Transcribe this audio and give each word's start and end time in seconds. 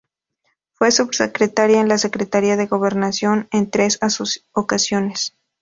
Fue 0.71 0.89
subsecretaria 0.89 1.79
en 1.79 1.87
la 1.87 1.99
Secretaría 1.99 2.57
de 2.57 2.65
Gobernación 2.65 3.47
en 3.51 3.69
tres 3.69 3.99
ocasiones. 4.51 5.35